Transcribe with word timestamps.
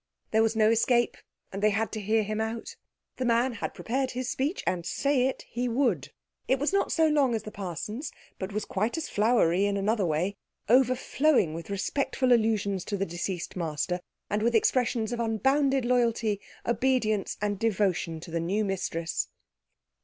There 0.31 0.41
was 0.41 0.55
no 0.55 0.71
escape, 0.71 1.15
and 1.53 1.61
they 1.61 1.69
had 1.69 1.91
to 1.91 2.01
hear 2.01 2.23
him 2.23 2.41
out. 2.41 2.75
The 3.17 3.23
man 3.23 3.51
had 3.51 3.75
prepared 3.75 4.09
his 4.09 4.27
speech, 4.27 4.63
and 4.65 4.83
say 4.83 5.27
it 5.27 5.43
he 5.47 5.67
would. 5.69 6.11
It 6.47 6.57
was 6.57 6.73
not 6.73 6.91
so 6.91 7.07
long 7.07 7.35
as 7.35 7.43
the 7.43 7.51
parson's, 7.51 8.11
but 8.39 8.51
was 8.51 8.65
quite 8.65 8.97
as 8.97 9.07
flowery 9.07 9.65
in 9.65 9.77
another 9.77 10.03
way, 10.07 10.37
overflowing 10.67 11.53
with 11.53 11.69
respectful 11.69 12.33
allusions 12.33 12.83
to 12.85 12.97
the 12.97 13.05
deceased 13.05 13.55
master, 13.55 13.99
and 14.27 14.41
with 14.41 14.55
expressions 14.55 15.11
of 15.13 15.19
unbounded 15.19 15.85
loyalty, 15.85 16.41
obedience, 16.65 17.37
and 17.39 17.59
devotion 17.59 18.19
to 18.21 18.31
the 18.31 18.39
new 18.39 18.65
mistress. 18.65 19.27